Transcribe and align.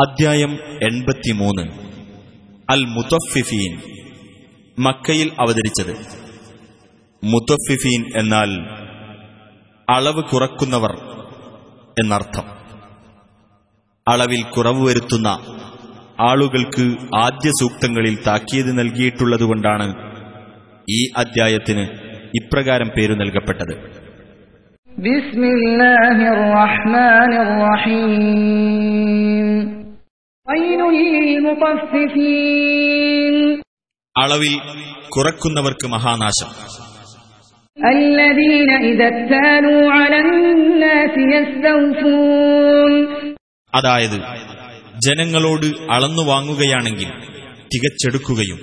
അധ്യായം 0.00 0.58
എൺപത്തിമൂന്ന്. 0.82 1.62
അൽ 2.70 2.84
മുത്തഫിഫീൻ 2.84 3.78
മക്കയിൽ 4.78 5.30
അവതരിച്ചത്. 5.38 5.96
മുത്തഫിഫീൻ 7.24 8.04
എന്നാൽ 8.16 8.50
അളവ് 9.90 10.22
കുറക്കുന്നവർ 10.22 10.92
എന്നർത്ഥം. 12.02 12.44
അളവിൽ 14.08 14.42
കുറവ് 14.42 14.88
വരുത്തുന്ന 14.88 15.26
ആളുകൾക്ക് 16.20 16.96
ആദ്യ 17.16 17.50
സൂക്തങ്ങളിൽ 17.60 18.18
താക്കീത് 18.26 18.78
നൽകിയിട്ടുള്ളതുകൊണ്ടാണ് 18.78 19.94
ഈ 20.90 21.08
അദ്ധ്യായത്തിന് 21.16 21.82
ഇപ്രകാരം 22.44 22.88
പേരു 22.88 23.12
നൽകപ്പെട്ടത്. 23.12 24.00
ബിസ്മില്ലാഹിർ 24.98 26.52
റഹ്മാനിർ 26.56 27.50
റഹീം. 27.66 29.09
അളവിൽ 34.16 34.58
കുറക്കുന്നവർക്ക് 35.08 35.86
മഹാനാശം. 35.86 36.80
അതായത് 43.74 44.20
ജനങ്ങളോട് 45.00 45.92
അളന്നു 45.92 46.22
വാങ്ങുകയാണെങ്കിൽ 46.22 47.08
തികച്ചെടുക്കുകയും. 47.74 48.56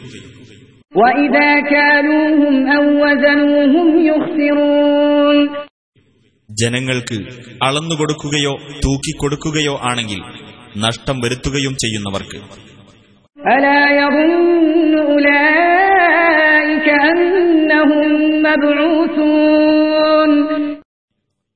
ജനങ്ങൾക്ക് 6.52 7.16
അളന്നുകൊടുക്കുകയോ 7.64 8.58
തൂക്കിക്കൊടുക്കുകയോ 8.86 9.80
ആണെങ്കിൽ 9.84 10.22
നഷ്ടം 10.78 11.22
വരുത്തുകയും 11.22 11.76
ചെയ്യുന്നവർക്ക്. 11.76 12.38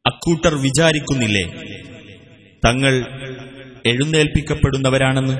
അക്കൂട്ടർ 0.08 0.62
വിചാരിക്കുന്നില്ലേ? 0.62 1.44
തങ്ങൾ 2.66 3.06
എഴുന്നേൽപ്പിക്കപ്പെടുന്നവരാണെന്ന്? 3.86 5.38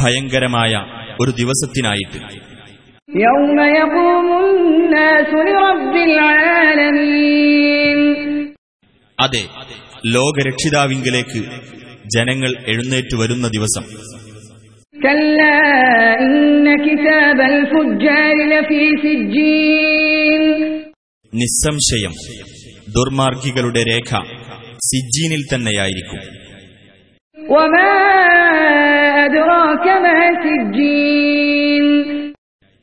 ഭയങ്കരമായ 0.00 0.84
ഒരു 1.20 1.30
ദിവസത്തിനായിട്ട്. 1.30 2.54
അതെ 9.24 9.42
ലോകരക്ഷിതാവിങ്കിലേക്ക് 10.06 11.44
ജനങ്ങൾ 12.16 12.54
എഴുന്നേറ്റ് 12.66 13.16
വരുന്ന 13.16 13.48
ദിവസം. 13.48 13.84
നിസ്സംശയം 21.34 22.10
ദുർമാർഗികളുടെ 22.88 23.82
രേഖ 23.82 24.18
സിജീനിൽ 24.72 25.42
തന്നെയായിരിക്കും. 25.54 26.44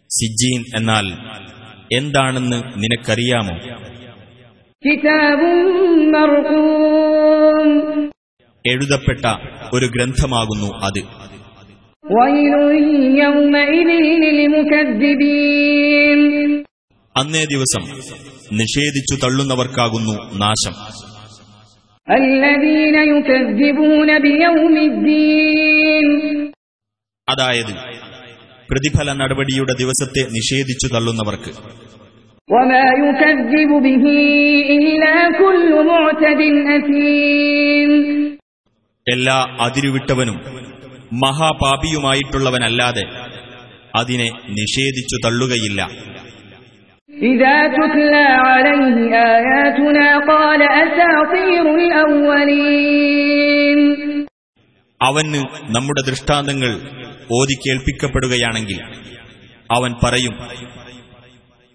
സിജീൻ 0.10 0.64
എന്നാൽ 0.76 1.06
എന്താണെന്ന് 1.98 2.64
നിനക്കറിയാമോ? 2.78 3.56
എഴുതപ്പെട്ട 8.68 9.26
ഒരു 9.74 9.86
ഗ്രന്ഥമാകുന്നു 9.86 10.68
അത്. 10.78 11.00
അന്നേ 17.18 17.46
ദിവസം 17.46 17.84
നിഷേധിച്ചു 18.58 19.26
തള്ളുന്നവർക്കാകുന്നു 19.26 20.38
നാശം. 20.38 20.74
അതായത് 27.30 27.74
പ്രതിഫല 28.70 29.14
നടപടിയുടെ 29.14 29.74
ദിവസത്തെ 29.80 30.22
നിഷേധിച്ചു 30.22 30.94
തള്ളുന്നവർക്ക്. 30.94 31.82
وما 32.51 32.85
يكذب 33.01 33.71
به 33.83 34.05
إلا 34.77 35.31
كل 35.41 35.87
معتد 35.87 36.41
أثيم 36.71 37.91
എല്ലാ 39.07 39.39
അതിരുവിട്ടവനും 39.65 40.37
മഹാപാപിയുമായിട്ടുള്ളവനല്ലാതെ 41.23 43.05
അതിനെ 43.95 44.29
നിഷേധിച്ചു 44.59 45.17
തള്ളുകയില്ല 45.25 45.81
إذا 47.33 47.57
تتلى 47.71 48.27
عليه 48.47 48.97
آياتنا 49.33 50.07
قال 50.31 50.61
أساطير 50.85 51.65
الأولين 51.81 53.81
അവന് 55.01 55.41
നമ്മുടെ 55.75 56.03
ദൃഷ്ടാന്തങ്ങൾ 56.09 56.71
ഓതി 57.31 57.55
കേൾപ്പിക്കപ്പെടുകയാണെങ്കിൽ 57.65 58.79
അവൻ 59.71 59.91
പറയും 60.03 60.35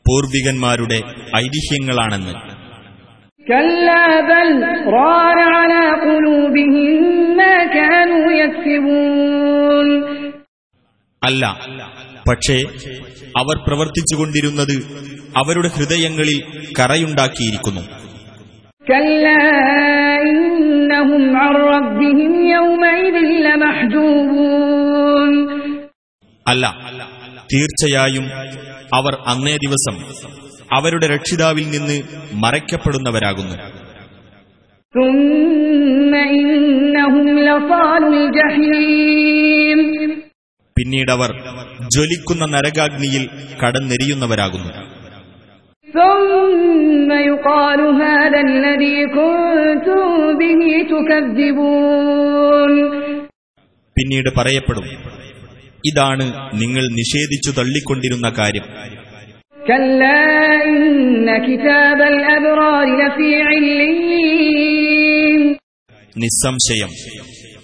പൂർവികന്മാരുടെ 0.06 1.00
ഐതിഹ്യങ്ങളാണെന്ന്. 1.36 2.56
അല്ല 11.24 11.58
പക്ഷേ 12.28 12.56
അവർ 13.36 13.56
പ്രവർത്തിച്ചുകൊണ്ടിരുന്നത് 13.66 14.76
അവരുടെ 15.36 15.68
ഹൃദയങ്ങളിൽ 15.68 16.38
കറയുണ്ടാക്കിയിരിക്കുന്നു. 16.78 17.80
അല്ല 26.48 26.66
തീർച്ചയായും 27.54 28.24
അവർ 28.94 29.18
അന്നേ 29.26 29.56
ദിവസം 29.56 29.96
അവരുടെ 30.72 31.06
രക്ഷിതാവിൽ 31.06 31.64
നിന്ന് 31.70 32.02
മറയ്ക്കപ്പെടുന്നവരാകുന്നു. 32.34 33.54
പിന്നീടവർ 40.78 41.30
ജ്വലിക്കുന്ന 41.88 42.46
നരകാഗ്നിയിൽ 42.46 43.28
കടന്നെരിയുന്നവരാകുന്നു. 43.62 44.72
പിന്നീട് 53.98 54.28
പറയപ്പെടും 54.36 55.16
ഇതാണ് 55.86 56.22
നിങ്ങൾ 56.54 56.82
നിഷേധിച്ചു 56.82 57.50
തള്ളിക്കൊണ്ടിരുന്ന 57.50 58.28
കാര്യം. 58.38 58.62
നിസ്സംശയം 66.16 66.88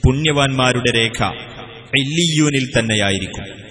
പുണ്യവാന്മാരുടെ 0.06 0.99
രേഖ 0.99 1.25
ഇല്ലിയൂനിൽ 1.99 2.78
തന്നെയായിരിക്കും. 2.78 3.62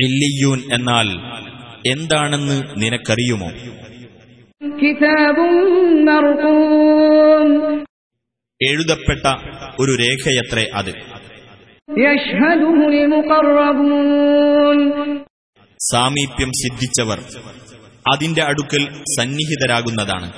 ഇല്ലിയൂൻ 0.00 0.62
എന്നാൽ 0.72 1.08
എന്താണെന്ന് 1.90 2.62
നിനക്കറിയുമോ? 2.82 3.50
എഴുതപ്പെട്ട 8.70 9.26
ഒരു 9.80 9.92
രേഖയത്രേ 10.02 10.70
അത്. 10.74 10.90
സാമീപ്യം 15.92 16.48
സിദ്ധിച്ചവർ 16.48 17.18
അതിന്റെ 18.14 18.42
അടുക്കൽ 18.42 18.92
സന്നിഹിതരാകുന്നതാണ്. 18.94 20.32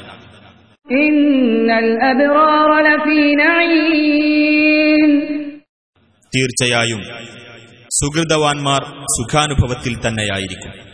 തീർച്ചയായും 6.37 7.03
സുഹൃതവാൻമാർ 7.93 8.83
സുഖാനുഭവത്തിൽ 9.05 10.09
തന്നെയായിരിക്കും. 10.09 10.87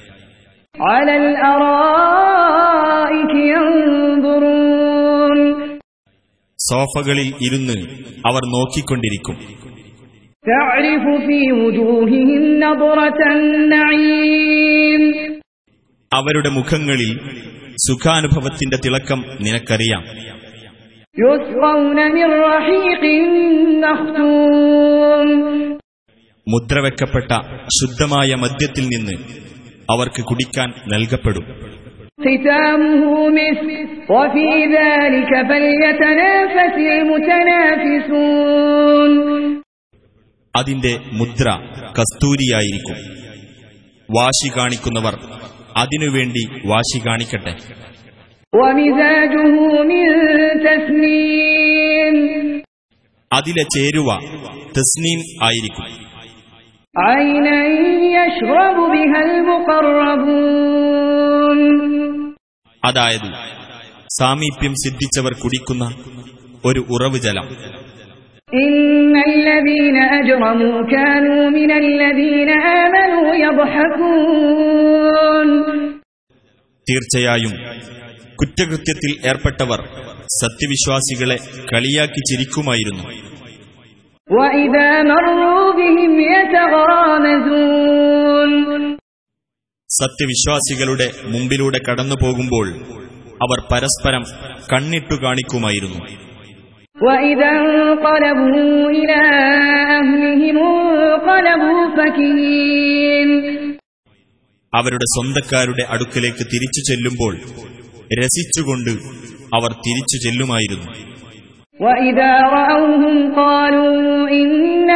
സോഫകളിൽ 6.71 7.35
ഇരുന്ന് 7.41 7.89
അവർ 8.27 8.41
നോക്കിക്കൊണ്ടിരിക്കും. 8.45 9.63
അവരുടെ 16.13 16.49
മുഖങ്ങളിൽ 16.49 17.21
സുഖാനുഭവത്തിന്റെ 17.89 18.77
തിളക്കം 18.85 19.25
നിനക്കറിയാം. 19.41 20.05
മുദ്രവെക്കപ്പെട്ട 26.49 27.33
ശുദ്ധമായ 27.81 28.35
മദ്യത്തിൽ 28.35 28.83
നിന്ന് 28.83 29.13
അവർക്ക് 29.91 30.23
കുടിക്കാൻ 30.23 30.73
നൽകപ്പെടും. 30.89 31.73
ختامه 32.22 33.04
مسك 33.30 33.88
وفي 34.10 34.50
ذلك 34.74 35.32
فليتنافس 35.50 36.76
المتنافسون 38.18 39.12
അതിന്റെ 40.54 40.94
മുദ്ര 41.20 41.48
കസ്തൂരിയായിരിക്കും 41.98 42.98
വാശി 44.10 44.50
കാണിക്കുന്നവർ 44.56 45.16
അതിനുവേണ്ടി 45.82 46.44
വാശി 46.72 47.00
കാണിക്കട്ടെ 47.08 47.54
ومزاجه 48.54 49.54
من 49.92 50.06
تسنيم 50.68 52.16
അതിലെ 53.32 53.64
ചേരുവ 53.76 54.10
തസ്നീം 54.78 55.20
ആയിരിക്കും 55.48 55.86
അതായത് 62.84 63.30
സാമീപ്യം 64.18 64.74
സിദ്ധിച്ചവർ 64.84 65.34
കുടിക്കുന്ന 65.44 65.84
ഒരു 66.64 66.84
ഉറവ് 66.96 67.22
ജലം 67.28 67.48
إن 68.62 68.72
الذين 69.32 69.98
أجرموا 70.20 70.78
كانوا 70.88 71.50
من 71.52 71.72
الذين 71.84 72.50
آمنوا 72.80 73.28
يضحكون 73.46 75.48
തീർച്ചയായും 76.88 77.54
കുറ്റകൃത്യത്തിൽ 78.40 79.12
ഏർപ്പെട്ടവർ 79.30 79.80
സത്യവിശ്വാസികളെ 80.38 81.38
കളിയാക്കി 81.72 82.22
ചിരിക്കുമായിരുന്നു 82.30 83.06
وإذا 84.30 85.04
مروا 85.06 85.74
بهم 85.74 86.14
يتغامزون 86.32 87.91
സത്യവിശ്വാസികളുടെ 89.92 91.08
മുമ്പിലൂടെ 91.34 91.80
കടന്നു 91.88 92.16
പോകുമ്പോൾ 92.24 92.68
അവർ 93.42 93.60
പരസ്പരം 93.72 94.24
കണ്ണിട്ടു 94.72 95.18
കാണിക്കുമായിരുന്നു 95.26 96.02
وإذا 96.96 97.52
انقلبوا 97.62 98.92
إلى 98.92 99.22
أهلهم 99.98 100.58
انقلبوا 100.68 101.82
فكين 101.98 103.30
അവരുടെ 104.74 105.06
സ്വന്തക്കാരുടെ 105.14 105.84
അടുക്കലേക്ക് 105.94 106.44
തിരിച്ചു 106.52 106.82
ചെല്ലുമ്പോൾ 106.90 107.34
രസിച്ചുകൊണ്ട് 108.12 108.94
അവർ 109.58 109.72
തിരിച്ചു 109.86 110.18
ചെല്ലുമായിരുന്നു 110.26 110.90
وإذا 111.80 112.32
رأوهم 112.58 113.36
قالوا 113.36 114.00
إن 114.32 114.90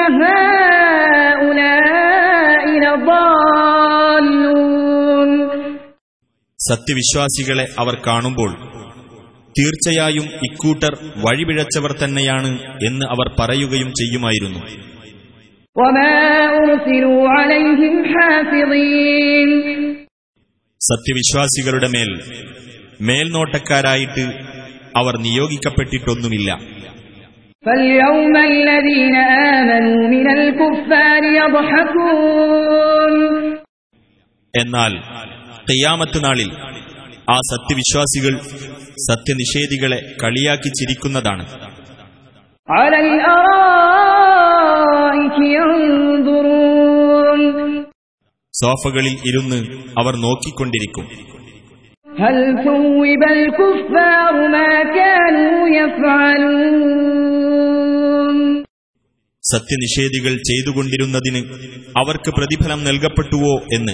هؤلاء 1.41 2.65
لضالون 2.85 4.84
സത്യവിശ്വാസികളെ 6.68 7.66
അവർ 7.78 7.94
കാണുമ്പോൾ 8.06 8.50
തീർച്ചയായും 9.58 10.24
ഇക്കൂട്ടർ 10.24 10.94
വഴിപിഴച്ചവർ 11.16 11.92
തന്നെയാണ് 11.92 12.58
എന്ന് 12.86 13.06
അവർ 13.06 13.34
പറയുകയും 13.40 13.90
ചെയ്യുമായിരുന്നു. 13.90 14.60
സത്യവിശ്വാസികളുടെ 20.80 21.86
മേൽ 21.86 22.10
മേൽനോട്ടക്കാരായിട്ട് 23.00 24.24
അവർ 24.96 25.18
നിയോഗിക്കപ്പെട്ടിട്ടൊന്നുമില്ല. 25.18 26.50
എന്നാൽ 34.54 34.92
തെയ്യാമത്ത് 35.62 36.24
നാളിൽ 36.24 36.50
ആ 37.30 37.36
സത്യവിശ്വാസികൾ 37.36 38.38
സത്യനിഷേധികളെ 38.96 40.16
കളിയാക്കി 40.22 40.68
ചിരിക്കുന്നതാണ്. 40.68 41.46
സോഫകളിൽ 48.54 49.12
ഇരുന്ന് 49.12 49.56
അവർ 50.00 50.16
നോക്കിക്കൊണ്ടിരിക്കും. 50.16 51.36
സത്യനിഷേധികൾ 59.44 60.36
ചെയ്തുകൊണ്ടിരുന്നതിന് 60.36 61.38
അവർക്ക് 61.98 62.30
പ്രതിഫലം 62.30 62.84
നൽകപ്പെട്ടുവോ 62.84 63.54
എന്ന് 63.72 63.92